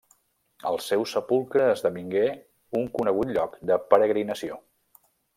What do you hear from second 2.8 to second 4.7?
conegut lloc de peregrinació.